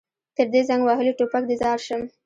تر 0.35 0.47
دې 0.53 0.61
زنګ 0.69 0.81
وهلي 0.85 1.13
ټوپک 1.17 1.43
دې 1.49 1.55
ځار 1.61 1.79
شم. 1.87 2.01